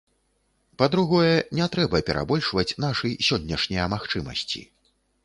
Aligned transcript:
Па-другое, 0.81 1.35
не 1.59 1.67
трэба 1.75 2.01
перабольшваць 2.07 2.77
нашы 2.85 3.13
сённяшняя 3.29 3.85
магчымасці. 3.93 4.65